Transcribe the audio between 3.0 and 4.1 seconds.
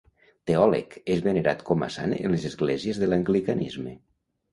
de l'anglicanisme.